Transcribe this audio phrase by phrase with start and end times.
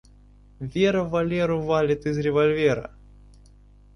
[0.59, 2.89] Вера Валеру валит из револьвера.